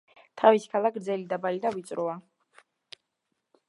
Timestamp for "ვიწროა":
1.77-2.19